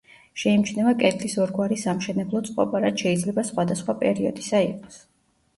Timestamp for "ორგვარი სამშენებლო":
1.43-2.41